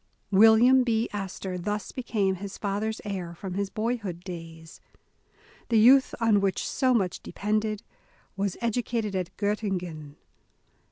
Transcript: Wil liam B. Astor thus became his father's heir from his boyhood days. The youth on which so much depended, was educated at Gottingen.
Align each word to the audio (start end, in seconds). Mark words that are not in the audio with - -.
Wil 0.31 0.57
liam 0.57 0.83
B. 0.83 1.07
Astor 1.13 1.59
thus 1.59 1.91
became 1.91 2.33
his 2.37 2.57
father's 2.57 3.01
heir 3.05 3.35
from 3.35 3.53
his 3.53 3.69
boyhood 3.69 4.23
days. 4.23 4.81
The 5.69 5.77
youth 5.77 6.15
on 6.19 6.41
which 6.41 6.67
so 6.67 6.95
much 6.95 7.21
depended, 7.21 7.83
was 8.35 8.57
educated 8.61 9.15
at 9.15 9.29
Gottingen. 9.37 10.15